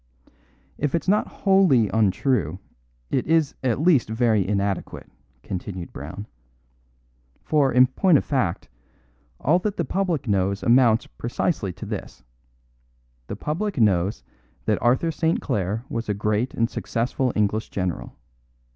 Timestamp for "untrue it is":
1.89-3.53